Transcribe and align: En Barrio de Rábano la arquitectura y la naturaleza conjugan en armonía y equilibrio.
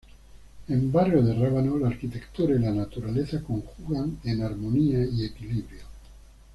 En 0.67 0.91
Barrio 0.91 1.21
de 1.21 1.35
Rábano 1.35 1.77
la 1.77 1.89
arquitectura 1.89 2.55
y 2.55 2.59
la 2.59 2.71
naturaleza 2.71 3.39
conjugan 3.43 4.17
en 4.23 4.41
armonía 4.41 4.97
y 5.05 5.25
equilibrio. 5.25 5.81